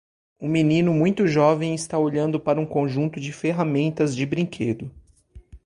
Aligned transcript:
Um 0.39 0.49
menino 0.49 0.91
muito 0.95 1.27
jovem 1.27 1.75
está 1.75 1.95
olhando 1.99 2.39
para 2.39 2.59
um 2.59 2.65
conjunto 2.65 3.19
de 3.19 3.31
ferramentas 3.31 4.15
de 4.15 4.25
brinquedo. 4.25 4.89